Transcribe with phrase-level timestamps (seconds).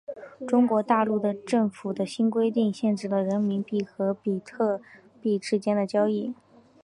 [0.47, 4.81] 中国大陆政府的新规定限制了人民币和比特
[5.21, 6.33] 币之间的交易。